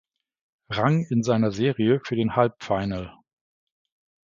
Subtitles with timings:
[0.71, 3.13] Rang in seiner Serie für den Halbfinal.